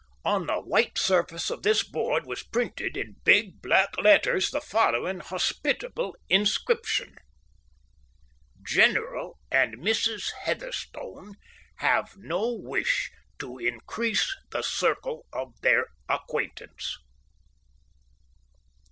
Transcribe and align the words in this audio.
On 0.25 0.47
the 0.47 0.59
white 0.59 0.97
surface 0.97 1.51
of 1.51 1.61
this 1.61 1.83
board 1.83 2.25
was 2.25 2.41
printed 2.41 2.97
in 2.97 3.17
big, 3.23 3.61
black 3.61 3.95
letters 3.99 4.49
the 4.49 4.59
following 4.59 5.19
hospitable 5.19 6.15
inscription: 6.27 7.15
GENERAL 8.65 9.37
AND 9.51 9.75
MRS. 9.77 10.31
HEATHERSTONE 10.43 11.35
HAVE 11.75 12.17
NO 12.17 12.51
WISH 12.63 13.11
TO 13.37 13.59
INCREASE 13.59 14.35
THE 14.49 14.63
CIRCLE 14.63 15.27
OF 15.33 15.53
THEIR 15.61 15.85
ACQUAINTANCE. 16.09 16.97